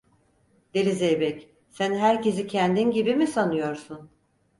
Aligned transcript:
Deli 0.73 0.91
zeybek, 0.91 1.53
sen 1.69 1.93
herkesi 1.95 2.47
kendin 2.47 2.91
gibi 2.91 3.15
mi 3.15 3.27
sanıyorsun… 3.27 4.09